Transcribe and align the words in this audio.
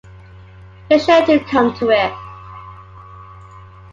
You're 0.89 0.99
sure 0.99 1.23
to 1.27 1.39
come 1.41 1.75
to 1.75 1.89
it. 1.91 2.11